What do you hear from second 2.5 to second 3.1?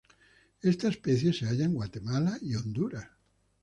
Honduras.